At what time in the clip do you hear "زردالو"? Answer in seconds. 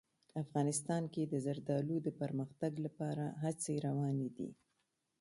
1.45-1.95